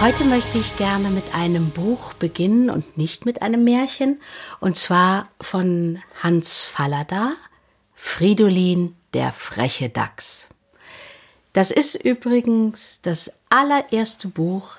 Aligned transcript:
Heute 0.00 0.24
möchte 0.24 0.58
ich 0.58 0.76
gerne 0.76 1.10
mit 1.10 1.34
einem 1.34 1.70
Buch 1.70 2.12
beginnen 2.14 2.68
und 2.68 2.98
nicht 2.98 3.24
mit 3.24 3.42
einem 3.42 3.64
Märchen, 3.64 4.20
und 4.60 4.76
zwar 4.76 5.28
von 5.40 6.02
Hans 6.22 6.64
Fallada, 6.64 7.34
Fridolin, 7.94 8.94
der 9.14 9.32
freche 9.32 9.88
Dachs. 9.88 10.48
Das 11.54 11.70
ist 11.70 11.94
übrigens 11.94 13.00
das 13.02 13.32
allererste 13.48 14.28
Buch, 14.28 14.76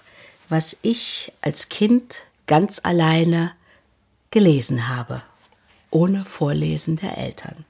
was 0.50 0.78
ich 0.82 1.32
als 1.42 1.70
Kind 1.70 2.26
ganz 2.48 2.82
alleine 2.84 3.54
gelesen 4.32 4.90
habe, 4.90 5.22
ohne 5.90 6.26
Vorlesen 6.26 6.98
der 6.98 7.18
Eltern. 7.18 7.66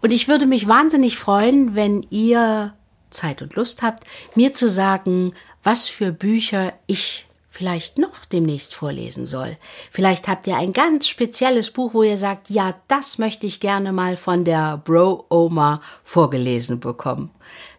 Und 0.00 0.12
ich 0.12 0.28
würde 0.28 0.46
mich 0.46 0.66
wahnsinnig 0.66 1.16
freuen, 1.16 1.74
wenn 1.74 2.06
ihr 2.10 2.74
Zeit 3.12 3.42
und 3.42 3.54
Lust 3.54 3.82
habt, 3.82 4.04
mir 4.34 4.52
zu 4.52 4.68
sagen, 4.68 5.34
was 5.62 5.88
für 5.88 6.12
Bücher 6.12 6.72
ich 6.86 7.26
vielleicht 7.48 7.98
noch 7.98 8.24
demnächst 8.24 8.74
vorlesen 8.74 9.26
soll. 9.26 9.58
Vielleicht 9.90 10.26
habt 10.26 10.46
ihr 10.46 10.56
ein 10.56 10.72
ganz 10.72 11.06
spezielles 11.06 11.70
Buch, 11.70 11.92
wo 11.92 12.02
ihr 12.02 12.16
sagt, 12.16 12.48
ja, 12.48 12.74
das 12.88 13.18
möchte 13.18 13.46
ich 13.46 13.60
gerne 13.60 13.92
mal 13.92 14.16
von 14.16 14.44
der 14.44 14.78
Bro 14.78 15.26
Oma 15.28 15.82
vorgelesen 16.02 16.80
bekommen. 16.80 17.30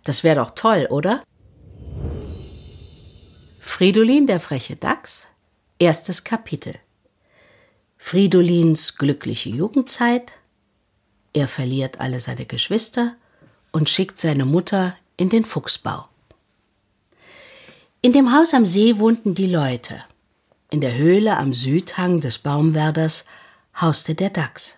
Das 0.03 0.23
wäre 0.23 0.35
doch 0.35 0.51
toll, 0.51 0.87
oder? 0.91 1.23
Fridolin 3.59 4.27
der 4.27 4.39
freche 4.39 4.75
Dachs, 4.75 5.27
erstes 5.79 6.23
Kapitel. 6.23 6.75
Fridolins 7.97 8.97
glückliche 8.97 9.49
Jugendzeit, 9.49 10.37
er 11.33 11.47
verliert 11.47 11.99
alle 11.99 12.19
seine 12.19 12.45
Geschwister 12.45 13.15
und 13.71 13.89
schickt 13.89 14.19
seine 14.19 14.45
Mutter 14.45 14.95
in 15.23 15.29
den 15.29 15.45
Fuchsbau. 15.45 16.09
In 18.01 18.11
dem 18.11 18.33
Haus 18.37 18.53
am 18.53 18.65
See 18.65 18.99
wohnten 18.99 19.35
die 19.35 19.47
Leute. 19.47 20.03
In 20.69 20.81
der 20.81 20.97
Höhle 20.97 21.37
am 21.37 21.53
Südhang 21.53 22.19
des 22.19 22.39
Baumwerders 22.39 23.23
hauste 23.79 24.15
der 24.15 24.31
Dachs. 24.31 24.75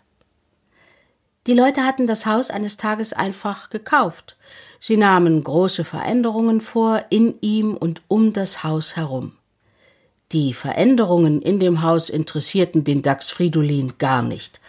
Die 1.48 1.56
Leute 1.56 1.84
hatten 1.84 2.06
das 2.06 2.28
Haus 2.28 2.52
eines 2.52 2.78
Tages 2.78 3.12
einfach 3.12 3.72
gekauft. 3.72 4.38
Sie 4.80 4.98
nahmen 4.98 5.44
große 5.44 5.84
Veränderungen 5.84 6.62
vor 6.62 7.04
in 7.10 7.42
ihm 7.42 7.76
und 7.76 8.04
um 8.08 8.32
das 8.32 8.64
Haus 8.64 8.96
herum. 8.96 9.32
Die 10.36 10.54
Veränderungen 10.54 11.42
in 11.42 11.60
dem 11.60 11.82
Haus 11.82 12.10
interessierten 12.10 12.84
den 12.84 13.02
Dachs 13.02 13.32
Fridolin 13.32 13.94
gar 13.98 14.22
nicht 14.22 14.60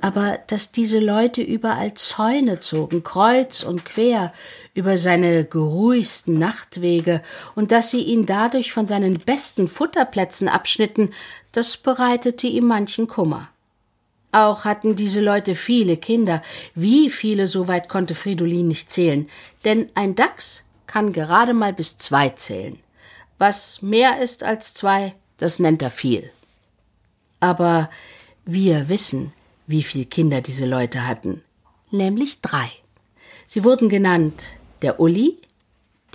aber 0.00 0.38
dass 0.46 0.72
diese 0.72 0.98
Leute 0.98 1.42
überall 1.42 1.94
Zäune 1.94 2.60
zogen, 2.60 3.02
kreuz 3.02 3.62
und 3.62 3.84
quer, 3.84 4.32
über 4.74 4.96
seine 4.96 5.44
geruhigsten 5.44 6.38
Nachtwege, 6.38 7.22
und 7.54 7.72
dass 7.72 7.90
sie 7.90 8.00
ihn 8.00 8.26
dadurch 8.26 8.72
von 8.72 8.86
seinen 8.86 9.18
besten 9.18 9.68
Futterplätzen 9.68 10.48
abschnitten, 10.48 11.10
das 11.52 11.76
bereitete 11.76 12.46
ihm 12.46 12.66
manchen 12.66 13.08
Kummer. 13.08 13.48
Auch 14.32 14.64
hatten 14.64 14.94
diese 14.94 15.20
Leute 15.20 15.54
viele 15.54 15.96
Kinder, 15.96 16.40
wie 16.74 17.10
viele 17.10 17.46
soweit 17.46 17.88
konnte 17.88 18.14
Fridolin 18.14 18.68
nicht 18.68 18.90
zählen, 18.90 19.28
denn 19.64 19.90
ein 19.94 20.14
Dachs 20.14 20.62
kann 20.86 21.12
gerade 21.12 21.52
mal 21.52 21.72
bis 21.72 21.98
zwei 21.98 22.30
zählen. 22.30 22.78
Was 23.40 23.80
mehr 23.80 24.20
ist 24.20 24.44
als 24.44 24.74
zwei, 24.74 25.14
das 25.38 25.60
nennt 25.60 25.80
er 25.80 25.90
viel. 25.90 26.30
Aber 27.40 27.88
wir 28.44 28.90
wissen, 28.90 29.32
wie 29.66 29.82
viele 29.82 30.04
Kinder 30.04 30.42
diese 30.42 30.66
Leute 30.66 31.06
hatten, 31.06 31.42
nämlich 31.90 32.42
drei. 32.42 32.70
Sie 33.46 33.64
wurden 33.64 33.88
genannt 33.88 34.56
der 34.82 35.00
Uli, 35.00 35.38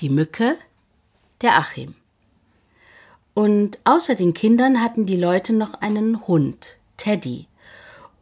die 0.02 0.09
Mücke, 0.09 0.56
der 1.42 1.58
Achim. 1.58 1.96
Und 3.34 3.80
außer 3.86 4.14
den 4.14 4.36
Kindern 4.36 4.80
hatten 4.80 5.07
die 5.07 5.18
Leute 5.18 5.52
noch 5.52 5.74
einen 5.81 6.28
Hund, 6.28 6.78
Teddy. 6.97 7.47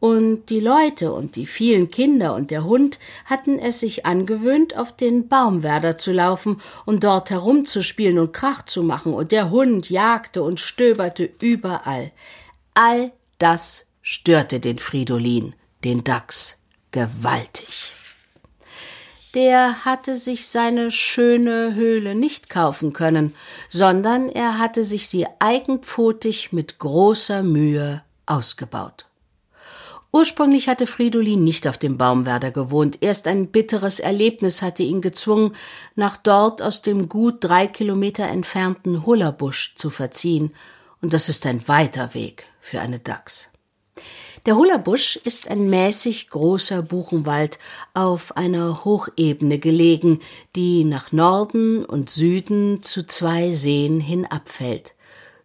Und 0.04 0.50
die 0.50 0.60
Leute 0.60 1.14
und 1.14 1.38
die 1.38 1.46
vielen 1.46 1.88
Kinder 1.88 2.36
und 2.36 2.52
der 2.52 2.66
Hund 2.66 3.00
hatten 3.24 3.58
es 3.58 3.80
sich 3.80 4.06
angewöhnt, 4.06 4.76
auf 4.76 4.94
den 4.94 5.30
Baumwerder 5.30 5.98
zu 5.98 6.12
laufen 6.12 6.60
und 6.84 7.06
dort 7.06 7.30
herumzuspielen 7.30 8.20
und 8.20 8.34
Krach 8.34 8.66
zu 8.66 8.84
machen, 8.84 9.14
und 9.14 9.32
der 9.32 9.50
Hund 9.50 9.90
jagte 9.90 10.44
und 10.44 10.60
stöberte 10.60 11.30
überall. 11.42 12.12
All 12.74 13.14
das 13.38 13.86
störte 14.02 14.60
den 14.60 14.78
Fridolin, 14.78 15.56
den 15.86 16.04
Dachs, 16.04 16.58
gewaltig. 16.92 17.94
Der 19.34 19.86
hatte 19.86 20.18
sich 20.18 20.50
seine 20.50 20.92
schöne 20.92 21.76
Höhle 21.76 22.14
nicht 22.14 22.50
kaufen 22.50 22.92
können, 22.92 23.34
sondern 23.70 24.28
er 24.28 24.58
hatte 24.60 24.84
sich 24.84 25.08
sie 25.08 25.28
eigenpfotig 25.40 26.52
mit 26.52 26.78
großer 26.78 27.42
Mühe 27.42 28.04
ausgebaut. 28.26 29.06
Ursprünglich 30.16 30.68
hatte 30.68 30.86
Fridolin 30.86 31.44
nicht 31.44 31.68
auf 31.68 31.80
dem 31.80 31.98
Baumwerder 31.98 32.52
gewohnt. 32.52 33.00
Erst 33.02 33.28
ein 33.28 33.48
bitteres 33.48 34.00
Erlebnis 34.00 34.62
hatte 34.62 34.84
ihn 34.84 35.02
gezwungen, 35.02 35.56
nach 35.96 36.18
dort 36.18 36.62
aus 36.62 36.84
dem 36.84 37.10
gut 37.10 37.38
drei 37.40 37.66
Kilometer 37.66 38.28
entfernten 38.28 39.08
Hullerbusch 39.08 39.74
zu 39.76 39.90
verziehen. 39.90 40.54
Und 41.02 41.14
das 41.14 41.30
ist 41.30 41.48
ein 41.48 41.68
weiter 41.68 42.14
Weg 42.14 42.46
für 42.62 42.80
eine 42.80 43.00
Dachs. 43.00 43.50
Der 44.46 44.56
Hullerbusch 44.56 45.16
ist 45.16 45.48
ein 45.50 45.68
mäßig 45.72 46.30
großer 46.30 46.84
Buchenwald 46.84 47.58
auf 47.96 48.38
einer 48.38 48.86
Hochebene 48.86 49.58
gelegen, 49.58 50.20
die 50.56 50.84
nach 50.84 51.12
Norden 51.12 51.86
und 51.86 52.12
Süden 52.12 52.84
zu 52.84 53.08
zwei 53.08 53.52
Seen 53.54 54.00
hinabfällt, 54.00 54.94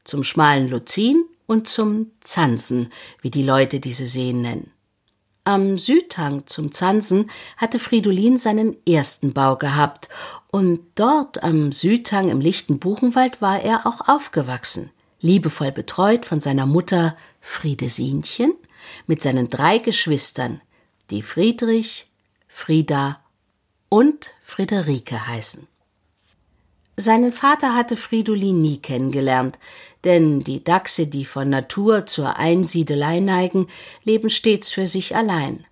zum 0.04 0.24
schmalen 0.24 0.68
Luzin 0.68 1.24
und 1.48 1.66
zum 1.66 2.12
Zansen, 2.20 2.90
wie 3.22 3.30
die 3.30 3.42
Leute 3.42 3.80
diese 3.80 4.06
Seen 4.06 4.42
nennen. 4.42 4.70
Am 5.44 5.78
Südhang 5.78 6.46
zum 6.46 6.72
Zansen 6.72 7.30
hatte 7.56 7.78
Fridolin 7.78 8.36
seinen 8.36 8.76
ersten 8.86 9.32
Bau 9.32 9.56
gehabt, 9.56 10.10
und 10.50 10.80
dort 10.94 11.42
am 11.42 11.72
Südhang 11.72 12.28
im 12.28 12.40
lichten 12.40 12.78
Buchenwald 12.78 13.40
war 13.40 13.60
er 13.60 13.86
auch 13.86 14.08
aufgewachsen, 14.08 14.90
liebevoll 15.20 15.72
betreut 15.72 16.26
von 16.26 16.40
seiner 16.40 16.66
Mutter 16.66 17.16
Friedesinchen 17.40 18.52
mit 19.06 19.22
seinen 19.22 19.48
drei 19.48 19.78
Geschwistern, 19.78 20.60
die 21.08 21.22
Friedrich, 21.22 22.10
Frieda 22.46 23.20
und 23.88 24.32
Friederike 24.42 25.26
heißen. 25.28 25.66
Seinen 27.00 27.32
Vater 27.32 27.76
hatte 27.76 27.96
Fridolin 27.96 28.60
nie 28.60 28.78
kennengelernt, 28.78 29.56
denn 30.02 30.42
die 30.42 30.64
Dachse, 30.64 31.06
die 31.06 31.24
von 31.24 31.48
Natur 31.48 32.06
zur 32.06 32.38
Einsiedelei 32.38 33.20
neigen, 33.20 33.68
leben 34.02 34.30
stets 34.30 34.72
für 34.72 34.84
sich 34.84 35.14
allein. 35.14 35.64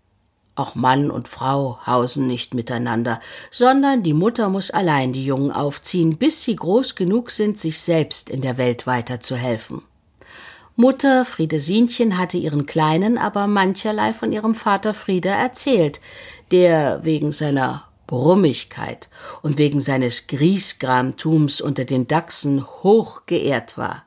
Auch 0.54 0.76
Mann 0.76 1.10
und 1.10 1.26
Frau 1.26 1.81
hausen 1.84 2.28
nicht 2.28 2.54
miteinander, 2.54 3.19
sondern 3.50 4.04
die 4.04 4.15
Mutter 4.15 4.48
muss 4.50 4.70
allein 4.70 5.12
die 5.12 5.25
Jungen 5.26 5.50
aufziehen, 5.50 6.16
bis 6.16 6.44
sie 6.44 6.54
groß 6.54 6.94
genug 6.94 7.32
sind, 7.32 7.59
sich 7.59 7.81
selbst 7.81 8.31
in 8.31 8.41
der 8.41 8.56
Welt 8.56 8.86
weiterzuhelfen. 8.86 9.82
Mutter 10.76 11.25
Friedesinchen 11.25 12.19
hatte 12.19 12.36
ihren 12.36 12.66
Kleinen 12.66 13.19
aber 13.19 13.48
mancherlei 13.48 14.12
von 14.12 14.32
ihrem 14.32 14.54
Vater 14.54 14.94
Frieder 14.94 15.32
erzählt, 15.32 16.00
der 16.53 17.00
wegen 17.03 17.32
seiner 17.32 17.82
Brummigkeit 18.06 19.08
und 19.42 19.58
wegen 19.58 19.80
seines 19.80 20.26
Griesgramtums 20.26 21.60
unter 21.60 21.84
den 21.84 22.06
Dachsen 22.06 22.66
hoch 22.66 23.22
geehrt 23.26 23.76
war. 23.76 24.04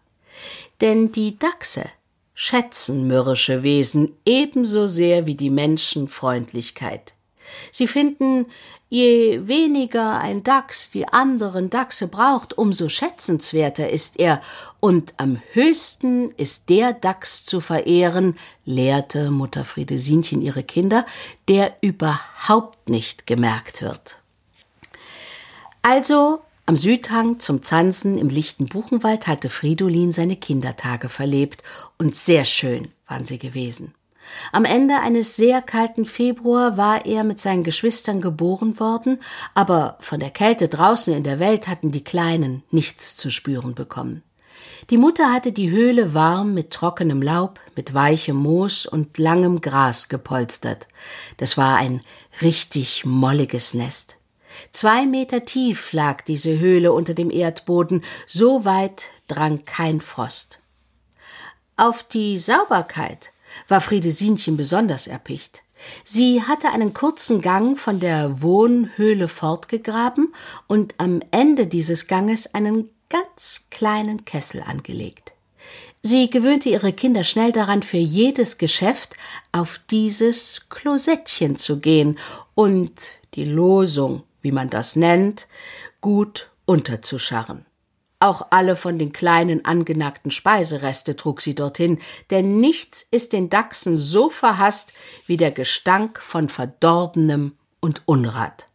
Denn 0.81 1.11
die 1.11 1.37
Dachse 1.37 1.83
schätzen 2.33 3.07
mürrische 3.07 3.63
Wesen 3.63 4.13
ebenso 4.25 4.87
sehr 4.87 5.25
wie 5.25 5.35
die 5.35 5.49
Menschen 5.49 6.07
Freundlichkeit. 6.07 7.13
Sie 7.71 7.87
finden, 7.87 8.45
Je 8.91 9.47
weniger 9.47 10.19
ein 10.19 10.43
Dachs 10.43 10.90
die 10.90 11.07
anderen 11.07 11.69
Dachse 11.69 12.07
braucht, 12.07 12.57
umso 12.57 12.90
schätzenswerter 12.90 13.87
ist 13.87 14.19
er, 14.19 14.41
und 14.79 15.13
am 15.17 15.40
höchsten 15.51 16.31
ist 16.31 16.69
der 16.69 16.93
Dachs 16.93 17.46
zu 17.46 17.59
verehren, 17.59 18.35
lehrte 18.66 19.29
Mutter 19.29 19.63
Friedesinchen 19.63 20.41
ihre 20.41 20.63
Kinder, 20.63 21.05
der 21.47 21.75
überhaupt 21.81 22.90
nicht 22.90 23.28
gemerkt 23.28 23.84
wird. 23.84 24.19
Also 25.84 26.41
am 26.66 26.75
Südhang 26.75 27.40
zum 27.40 27.61
Zansen 27.61 28.17
im 28.17 28.29
lichten 28.29 28.66
Buchenwald 28.66 29.28
hatte 29.28 29.52
Fridolin 29.52 30.11
seine 30.11 30.35
Kindertage 30.35 31.09
verlebt, 31.09 31.61
und 31.99 32.16
sehr 32.16 32.43
schön 32.43 32.87
waren 33.07 33.28
sie 33.28 33.37
gewesen. 33.37 33.93
Am 34.52 34.66
Ende 34.66 34.99
eines 34.99 35.35
sehr 35.35 35.61
kalten 35.61 36.05
Februar 36.05 36.78
war 36.78 37.05
er 37.05 37.23
mit 37.23 37.40
seinen 37.40 37.64
Geschwistern 37.64 38.22
geboren 38.22 38.79
worden, 38.79 39.20
aber 39.53 39.97
von 39.99 40.20
der 40.20 40.31
Kälte 40.31 40.67
draußen 40.67 41.14
in 41.14 41.23
der 41.23 41.40
Welt 41.40 41.67
hatten 41.67 41.91
die 41.91 42.03
Kleinen 42.03 42.64
nichts 42.72 43.16
zu 43.16 43.29
spüren 43.29 43.76
bekommen. 43.76 44.23
Die 44.90 44.97
Mutter 44.97 45.31
hatte 45.31 45.52
die 45.52 45.70
Höhle 45.70 46.14
warm 46.14 46.53
mit 46.53 46.72
trockenem 46.72 47.22
Laub, 47.22 47.59
mit 47.76 47.93
weichem 47.93 48.37
Moos 48.37 48.85
und 48.85 49.17
langem 49.17 49.61
Gras 49.61 50.09
gepolstert. 50.09 50.87
Das 51.37 51.58
war 51.58 51.78
ein 51.78 52.02
richtig 52.41 53.05
molliges 53.05 53.73
Nest. 53.73 54.17
Zwei 54.72 55.05
Meter 55.05 55.46
tief 55.46 55.93
lag 55.93 56.22
diese 56.22 56.59
Höhle 56.59 56.91
unter 56.91 57.14
dem 57.14 57.29
Erdboden, 57.29 58.03
so 58.26 58.66
weit 58.66 59.09
drang 59.28 59.64
kein 59.66 60.02
Frost. 60.02 60.59
Auf 61.78 62.03
die 62.03 62.37
Sauberkeit 62.37 63.31
war 63.67 63.81
Friedesinchen 63.81 64.57
besonders 64.57 65.07
erpicht. 65.07 65.61
Sie 66.03 66.43
hatte 66.43 66.69
einen 66.69 66.93
kurzen 66.93 67.41
Gang 67.41 67.78
von 67.78 67.99
der 67.99 68.41
Wohnhöhle 68.41 69.28
fortgegraben 69.28 70.34
und 70.67 70.96
am 70.97 71.22
Ende 71.31 71.67
dieses 71.67 72.07
Ganges 72.07 72.53
einen 72.53 72.90
ganz 73.09 73.67
kleinen 73.69 74.25
Kessel 74.25 74.61
angelegt. 74.61 75.34
Sie 76.01 76.29
gewöhnte 76.29 76.69
ihre 76.69 76.93
Kinder 76.93 77.23
schnell 77.23 77.51
daran, 77.51 77.84
für 77.84 77.97
jedes 77.97 78.57
Geschäft 78.57 79.16
auf 79.52 79.81
dieses 79.90 80.67
Klosettchen 80.69 81.57
zu 81.57 81.79
gehen 81.79 82.17
und 82.55 82.91
die 83.34 83.45
Losung, 83.45 84.23
wie 84.41 84.53
man 84.53 84.69
das 84.69 84.95
nennt, 84.95 85.47
gut 85.99 86.49
unterzuscharren. 86.66 87.66
Auch 88.19 88.47
alle 88.49 88.75
von 88.75 88.99
den 88.99 89.13
kleinen 89.13 89.63
angenagten 89.63 90.29
Speisereste 90.29 91.16
trug 91.16 91.39
sie 91.39 91.55
dorthin, 91.55 91.99
denn 92.31 92.59
nichts 92.59 93.05
ist 93.09 93.31
den 93.31 93.49
Dachsen 93.49 93.97
so 93.97 94.29
verhasst 94.29 94.91
wie 95.25 95.37
der 95.37 95.51
Gestank 95.51 96.19
von 96.19 96.49
Verdorbenem 96.49 97.53
und 97.79 98.01
Unrat. 98.05 98.66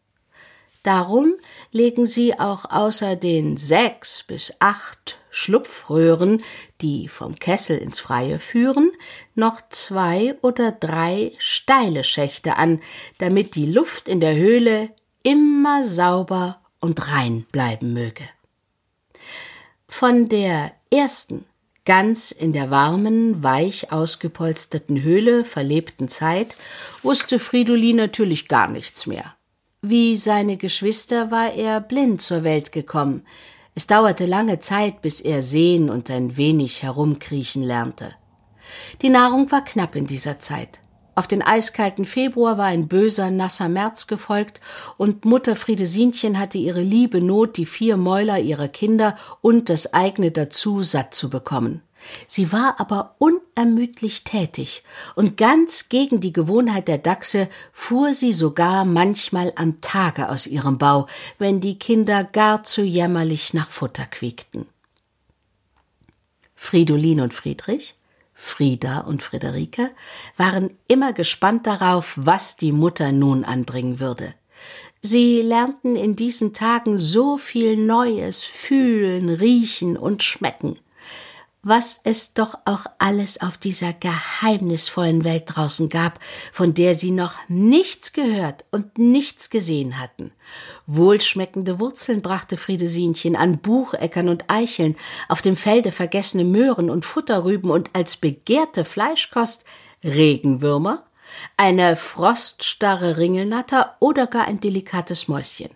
Darum 0.82 1.34
legen 1.72 2.06
sie 2.06 2.38
auch 2.38 2.66
außer 2.70 3.16
den 3.16 3.56
sechs 3.56 4.22
bis 4.22 4.52
acht 4.60 5.18
Schlupfröhren, 5.30 6.42
die 6.80 7.08
vom 7.08 7.38
Kessel 7.38 7.78
ins 7.78 8.00
Freie 8.00 8.38
führen, 8.38 8.92
noch 9.34 9.60
zwei 9.70 10.38
oder 10.42 10.72
drei 10.72 11.32
steile 11.38 12.04
Schächte 12.04 12.56
an, 12.56 12.80
damit 13.18 13.56
die 13.56 13.66
Luft 13.66 14.08
in 14.08 14.20
der 14.20 14.36
Höhle 14.36 14.90
immer 15.22 15.84
sauber 15.84 16.60
und 16.80 17.08
rein 17.08 17.46
bleiben 17.50 17.94
möge. 17.94 18.24
Von 20.06 20.28
der 20.28 20.72
ersten, 20.92 21.46
ganz 21.86 22.30
in 22.30 22.52
der 22.52 22.70
warmen, 22.70 23.42
weich 23.42 23.90
ausgepolsterten 23.90 25.00
Höhle 25.00 25.46
verlebten 25.46 26.08
Zeit 26.08 26.58
wusste 27.02 27.38
Fridolin 27.38 27.96
natürlich 27.96 28.46
gar 28.46 28.68
nichts 28.68 29.06
mehr. 29.06 29.34
Wie 29.80 30.18
seine 30.18 30.58
Geschwister 30.58 31.30
war 31.30 31.54
er 31.54 31.80
blind 31.80 32.20
zur 32.20 32.44
Welt 32.44 32.70
gekommen. 32.70 33.24
Es 33.74 33.86
dauerte 33.86 34.26
lange 34.26 34.60
Zeit, 34.60 35.00
bis 35.00 35.22
er 35.22 35.40
sehen 35.40 35.88
und 35.88 36.10
ein 36.10 36.36
wenig 36.36 36.82
herumkriechen 36.82 37.62
lernte. 37.62 38.14
Die 39.00 39.08
Nahrung 39.08 39.50
war 39.50 39.64
knapp 39.64 39.96
in 39.96 40.06
dieser 40.06 40.38
Zeit. 40.38 40.80
Auf 41.14 41.28
den 41.28 41.42
eiskalten 41.42 42.04
Februar 42.04 42.58
war 42.58 42.66
ein 42.66 42.88
böser, 42.88 43.30
nasser 43.30 43.68
März 43.68 44.06
gefolgt, 44.06 44.60
und 44.96 45.24
Mutter 45.24 45.54
Friedesinchen 45.54 46.38
hatte 46.38 46.58
ihre 46.58 46.82
liebe 46.82 47.20
Not, 47.20 47.56
die 47.56 47.66
vier 47.66 47.96
Mäuler 47.96 48.40
ihrer 48.40 48.68
Kinder 48.68 49.14
und 49.40 49.68
das 49.68 49.94
eigene 49.94 50.32
dazu 50.32 50.82
satt 50.82 51.14
zu 51.14 51.30
bekommen. 51.30 51.82
Sie 52.26 52.52
war 52.52 52.80
aber 52.80 53.14
unermüdlich 53.18 54.24
tätig, 54.24 54.82
und 55.14 55.36
ganz 55.36 55.88
gegen 55.88 56.20
die 56.20 56.32
Gewohnheit 56.32 56.88
der 56.88 56.98
Dachse 56.98 57.48
fuhr 57.72 58.12
sie 58.12 58.32
sogar 58.32 58.84
manchmal 58.84 59.52
am 59.56 59.80
Tage 59.80 60.28
aus 60.28 60.46
ihrem 60.46 60.78
Bau, 60.78 61.06
wenn 61.38 61.60
die 61.60 61.78
Kinder 61.78 62.24
gar 62.24 62.64
zu 62.64 62.82
jämmerlich 62.82 63.54
nach 63.54 63.70
Futter 63.70 64.04
quiekten. 64.06 64.66
Fridolin 66.54 67.20
und 67.20 67.34
Friedrich 67.34 67.94
Frieda 68.34 69.00
und 69.00 69.22
Friederike 69.22 69.90
waren 70.36 70.70
immer 70.88 71.12
gespannt 71.12 71.66
darauf, 71.66 72.14
was 72.20 72.56
die 72.56 72.72
Mutter 72.72 73.12
nun 73.12 73.44
anbringen 73.44 74.00
würde. 74.00 74.34
Sie 75.00 75.42
lernten 75.42 75.96
in 75.96 76.16
diesen 76.16 76.52
Tagen 76.52 76.98
so 76.98 77.36
viel 77.36 77.76
Neues 77.76 78.44
fühlen, 78.44 79.28
riechen 79.28 79.96
und 79.96 80.22
schmecken 80.22 80.78
was 81.64 82.00
es 82.04 82.34
doch 82.34 82.56
auch 82.64 82.86
alles 82.98 83.40
auf 83.40 83.58
dieser 83.58 83.92
geheimnisvollen 83.92 85.24
Welt 85.24 85.44
draußen 85.46 85.88
gab, 85.88 86.20
von 86.52 86.74
der 86.74 86.94
sie 86.94 87.10
noch 87.10 87.34
nichts 87.48 88.12
gehört 88.12 88.64
und 88.70 88.98
nichts 88.98 89.50
gesehen 89.50 89.98
hatten. 89.98 90.30
Wohlschmeckende 90.86 91.80
Wurzeln 91.80 92.22
brachte 92.22 92.56
Friedesinchen 92.56 93.34
an 93.34 93.58
Bucheckern 93.58 94.28
und 94.28 94.44
Eicheln, 94.48 94.96
auf 95.28 95.42
dem 95.42 95.56
Felde 95.56 95.90
vergessene 95.90 96.44
Möhren 96.44 96.90
und 96.90 97.04
Futterrüben 97.04 97.70
und 97.70 97.90
als 97.94 98.16
begehrte 98.16 98.84
Fleischkost 98.84 99.64
Regenwürmer, 100.04 101.04
eine 101.56 101.96
froststarre 101.96 103.16
Ringelnatter 103.16 103.96
oder 103.98 104.26
gar 104.26 104.46
ein 104.46 104.60
delikates 104.60 105.28
Mäuschen. 105.28 105.70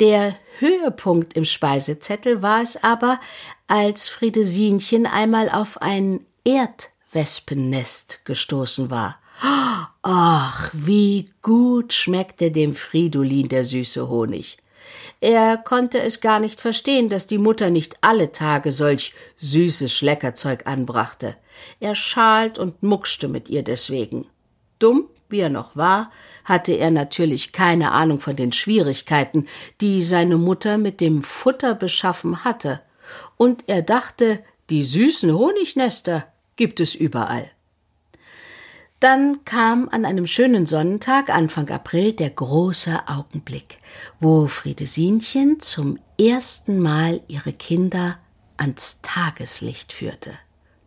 Der 0.00 0.36
Höhepunkt 0.58 1.34
im 1.34 1.44
Speisezettel 1.44 2.42
war 2.42 2.62
es 2.62 2.82
aber, 2.82 3.20
als 3.68 4.08
Friedesinchen 4.08 5.06
einmal 5.06 5.48
auf 5.48 5.80
ein 5.80 6.26
Erdwespennest 6.44 8.24
gestoßen 8.24 8.90
war. 8.90 9.20
Ach, 10.02 10.70
wie 10.72 11.30
gut 11.42 11.92
schmeckte 11.92 12.50
dem 12.50 12.74
Fridolin 12.74 13.48
der 13.48 13.64
süße 13.64 14.08
Honig. 14.08 14.58
Er 15.20 15.56
konnte 15.56 16.00
es 16.00 16.20
gar 16.20 16.40
nicht 16.40 16.60
verstehen, 16.60 17.08
dass 17.08 17.26
die 17.26 17.38
Mutter 17.38 17.70
nicht 17.70 17.96
alle 18.00 18.32
Tage 18.32 18.72
solch 18.72 19.14
süßes 19.38 19.92
Schleckerzeug 19.92 20.66
anbrachte. 20.66 21.36
Er 21.80 21.94
schalt 21.94 22.58
und 22.58 22.82
muckschte 22.82 23.28
mit 23.28 23.48
ihr 23.48 23.62
deswegen. 23.62 24.26
Dumm 24.78 25.08
wie 25.34 25.40
er 25.40 25.50
noch 25.50 25.74
war, 25.74 26.12
hatte 26.44 26.72
er 26.72 26.92
natürlich 26.92 27.50
keine 27.50 27.90
Ahnung 27.90 28.20
von 28.20 28.36
den 28.36 28.52
Schwierigkeiten, 28.52 29.46
die 29.80 30.00
seine 30.00 30.38
Mutter 30.38 30.78
mit 30.78 31.00
dem 31.00 31.22
Futter 31.22 31.74
beschaffen 31.74 32.44
hatte, 32.44 32.80
und 33.36 33.64
er 33.66 33.82
dachte, 33.82 34.42
die 34.70 34.84
süßen 34.84 35.34
Honignester 35.34 36.26
gibt 36.56 36.78
es 36.78 36.94
überall. 36.94 37.50
Dann 39.00 39.44
kam 39.44 39.88
an 39.90 40.04
einem 40.04 40.26
schönen 40.26 40.66
Sonnentag 40.66 41.28
Anfang 41.28 41.68
April 41.68 42.12
der 42.12 42.30
große 42.30 43.02
Augenblick, 43.06 43.78
wo 44.20 44.46
Friedesinchen 44.46 45.58
zum 45.60 45.98
ersten 46.18 46.78
Mal 46.78 47.20
ihre 47.26 47.52
Kinder 47.52 48.18
ans 48.56 49.00
Tageslicht 49.02 49.92
führte. 49.92 50.30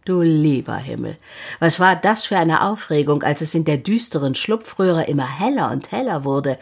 Du 0.07 0.21
lieber 0.21 0.77
Himmel, 0.77 1.18
was 1.59 1.81
war 1.81 1.98
das 1.98 2.24
für 2.24 2.38
eine 2.38 2.62
Aufregung, 2.62 3.24
als 3.24 3.42
es 3.42 3.54
in 3.54 3.65
der 3.65 3.75
düsteren 3.75 4.36
Schlupfröhre 4.36 5.04
immer 5.04 5.27
heller 5.27 5.69
und 5.69 5.92
heller 5.92 6.24
wurde. 6.24 6.57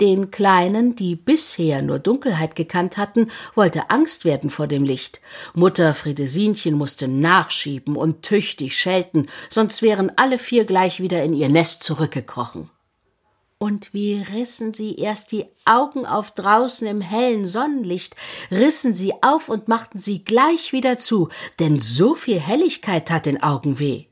Den 0.00 0.30
Kleinen, 0.30 0.94
die 0.94 1.16
bisher 1.16 1.82
nur 1.82 1.98
Dunkelheit 1.98 2.54
gekannt 2.54 2.96
hatten, 2.96 3.32
wollte 3.56 3.90
Angst 3.90 4.24
werden 4.24 4.48
vor 4.48 4.68
dem 4.68 4.84
Licht. 4.84 5.20
Mutter 5.54 5.92
Friedesinchen 5.92 6.74
musste 6.74 7.08
nachschieben 7.08 7.96
und 7.96 8.22
tüchtig 8.22 8.78
schelten, 8.78 9.26
sonst 9.50 9.82
wären 9.82 10.12
alle 10.14 10.38
vier 10.38 10.64
gleich 10.64 11.00
wieder 11.00 11.20
in 11.24 11.32
ihr 11.32 11.48
Nest 11.48 11.82
zurückgekrochen. 11.82 12.70
Und 13.64 13.94
wie 13.94 14.20
rissen 14.20 14.74
sie 14.74 14.96
erst 14.96 15.32
die 15.32 15.46
Augen 15.64 16.04
auf 16.04 16.32
draußen 16.32 16.86
im 16.86 17.00
hellen 17.00 17.46
Sonnenlicht, 17.46 18.14
rissen 18.50 18.92
sie 18.92 19.14
auf 19.22 19.48
und 19.48 19.68
machten 19.68 19.98
sie 19.98 20.22
gleich 20.22 20.74
wieder 20.74 20.98
zu, 20.98 21.30
denn 21.58 21.80
so 21.80 22.14
viel 22.14 22.38
Helligkeit 22.38 23.08
tat 23.08 23.24
den 23.24 23.42
Augen 23.42 23.78
weh. 23.78 24.04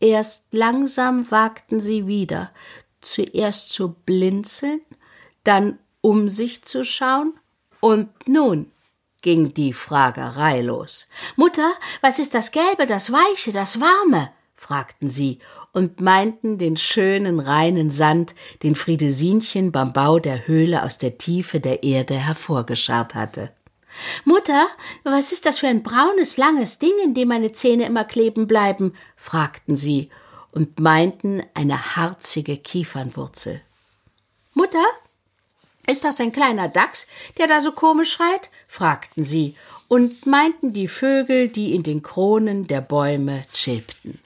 Erst 0.00 0.46
langsam 0.52 1.30
wagten 1.30 1.78
sie 1.78 2.06
wieder, 2.06 2.52
zuerst 3.02 3.70
zu 3.70 3.96
blinzeln, 4.06 4.80
dann 5.44 5.78
um 6.00 6.30
sich 6.30 6.64
zu 6.64 6.82
schauen, 6.82 7.34
und 7.80 8.08
nun 8.26 8.72
ging 9.20 9.52
die 9.52 9.74
Fragerei 9.74 10.62
los. 10.62 11.06
Mutter, 11.36 11.70
was 12.00 12.18
ist 12.18 12.32
das 12.32 12.50
Gelbe, 12.50 12.86
das 12.86 13.12
Weiche, 13.12 13.52
das 13.52 13.78
Warme? 13.78 14.32
Fragten 14.60 15.08
sie 15.08 15.38
und 15.72 16.02
meinten 16.02 16.58
den 16.58 16.76
schönen 16.76 17.40
reinen 17.40 17.90
Sand, 17.90 18.34
den 18.62 18.74
Friedesinchen 18.74 19.72
beim 19.72 19.94
Bau 19.94 20.18
der 20.18 20.46
Höhle 20.46 20.82
aus 20.82 20.98
der 20.98 21.16
Tiefe 21.16 21.60
der 21.60 21.82
Erde 21.82 22.14
hervorgescharrt 22.14 23.14
hatte. 23.14 23.50
Mutter, 24.26 24.66
was 25.02 25.32
ist 25.32 25.46
das 25.46 25.60
für 25.60 25.66
ein 25.66 25.82
braunes, 25.82 26.36
langes 26.36 26.78
Ding, 26.78 26.92
in 27.02 27.14
dem 27.14 27.28
meine 27.28 27.52
Zähne 27.52 27.86
immer 27.86 28.04
kleben 28.04 28.46
bleiben? 28.46 28.92
fragten 29.16 29.76
sie 29.76 30.10
und 30.52 30.78
meinten 30.78 31.42
eine 31.54 31.96
harzige 31.96 32.58
Kiefernwurzel. 32.58 33.62
Mutter, 34.52 34.84
ist 35.86 36.04
das 36.04 36.20
ein 36.20 36.32
kleiner 36.32 36.68
Dachs, 36.68 37.06
der 37.38 37.46
da 37.46 37.62
so 37.62 37.72
komisch 37.72 38.12
schreit? 38.12 38.50
fragten 38.68 39.24
sie 39.24 39.56
und 39.88 40.26
meinten 40.26 40.74
die 40.74 40.86
Vögel, 40.86 41.48
die 41.48 41.74
in 41.74 41.82
den 41.82 42.02
Kronen 42.02 42.66
der 42.66 42.82
Bäume 42.82 43.44
chilpten. 43.54 44.20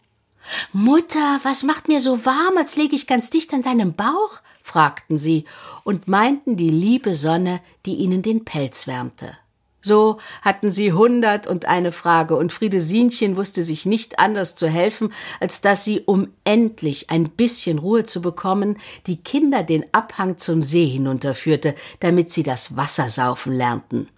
Mutter, 0.72 1.40
was 1.42 1.62
macht 1.62 1.88
mir 1.88 2.00
so 2.00 2.24
warm, 2.24 2.56
als 2.56 2.76
lege 2.76 2.96
ich 2.96 3.06
ganz 3.06 3.30
dicht 3.30 3.52
an 3.52 3.62
deinem 3.62 3.94
Bauch? 3.94 4.40
fragten 4.62 5.18
sie 5.18 5.44
und 5.84 6.08
meinten 6.08 6.56
die 6.56 6.70
liebe 6.70 7.14
Sonne, 7.14 7.60
die 7.86 7.96
ihnen 7.96 8.22
den 8.22 8.44
Pelz 8.44 8.86
wärmte. 8.86 9.36
So 9.84 10.16
hatten 10.40 10.70
sie 10.70 10.94
hundert 10.94 11.46
und 11.46 11.66
eine 11.66 11.92
Frage, 11.92 12.36
und 12.36 12.54
Friedesinchen 12.54 13.36
wusste 13.36 13.62
sich 13.62 13.84
nicht 13.84 14.18
anders 14.18 14.54
zu 14.54 14.66
helfen, 14.66 15.12
als 15.40 15.60
dass 15.60 15.84
sie, 15.84 16.00
um 16.00 16.28
endlich 16.44 17.10
ein 17.10 17.28
bisschen 17.28 17.78
Ruhe 17.78 18.04
zu 18.04 18.22
bekommen, 18.22 18.78
die 19.06 19.18
Kinder 19.18 19.62
den 19.62 19.84
Abhang 19.92 20.38
zum 20.38 20.62
See 20.62 20.86
hinunterführte, 20.86 21.74
damit 22.00 22.32
sie 22.32 22.42
das 22.42 22.78
Wasser 22.78 23.10
saufen 23.10 23.52
lernten. 23.52 24.08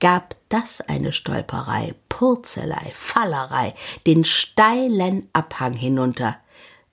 Gab 0.00 0.34
das 0.48 0.80
eine 0.80 1.12
Stolperei, 1.12 1.94
Purzelei, 2.08 2.90
Fallerei, 2.94 3.74
den 4.06 4.24
steilen 4.24 5.28
Abhang 5.32 5.74
hinunter. 5.74 6.38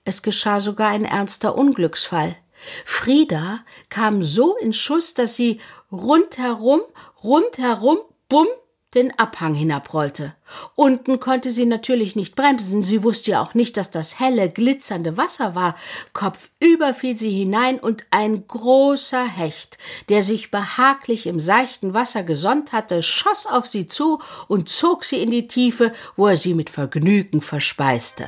Es 0.04 0.22
geschah 0.22 0.60
sogar 0.60 0.88
ein 0.88 1.04
ernster 1.04 1.56
Unglücksfall. 1.56 2.36
Frieda 2.84 3.60
kam 3.88 4.22
so 4.22 4.56
in 4.56 4.72
Schuss, 4.72 5.14
dass 5.14 5.36
sie 5.36 5.60
rundherum, 5.90 6.82
rundherum 7.22 7.98
bumm 8.28 8.48
den 8.94 9.16
Abhang 9.18 9.54
hinabrollte. 9.54 10.34
Unten 10.74 11.20
konnte 11.20 11.50
sie 11.50 11.66
natürlich 11.66 12.16
nicht 12.16 12.34
bremsen, 12.34 12.82
sie 12.82 13.02
wusste 13.02 13.32
ja 13.32 13.42
auch 13.42 13.52
nicht, 13.52 13.76
dass 13.76 13.90
das 13.90 14.18
helle, 14.18 14.50
glitzernde 14.50 15.18
Wasser 15.18 15.54
war. 15.54 15.74
Kopfüber 16.14 16.94
fiel 16.94 17.16
sie 17.16 17.30
hinein 17.30 17.78
und 17.78 18.06
ein 18.10 18.46
großer 18.46 19.26
Hecht, 19.26 19.76
der 20.08 20.22
sich 20.22 20.50
behaglich 20.50 21.26
im 21.26 21.38
seichten 21.38 21.92
Wasser 21.92 22.22
gesonnt 22.22 22.72
hatte, 22.72 23.02
schoss 23.02 23.46
auf 23.46 23.66
sie 23.66 23.88
zu 23.88 24.20
und 24.48 24.70
zog 24.70 25.04
sie 25.04 25.22
in 25.22 25.30
die 25.30 25.48
Tiefe, 25.48 25.92
wo 26.16 26.26
er 26.26 26.38
sie 26.38 26.54
mit 26.54 26.70
Vergnügen 26.70 27.42
verspeiste. 27.42 28.26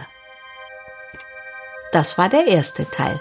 Das 1.93 2.19
war 2.19 2.29
der 2.29 2.47
erste 2.47 2.89
Teil. 2.91 3.19